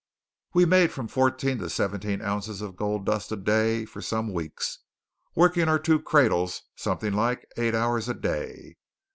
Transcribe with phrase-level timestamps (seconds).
[0.55, 4.79] We made from fourteen to seventeen ounces of gold dust a day for some weeks,
[5.35, 8.77] working our two cradles something like eight hours a day.